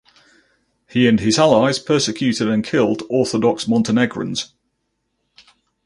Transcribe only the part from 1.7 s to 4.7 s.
persecuted and killed Orthodox Montenegrins.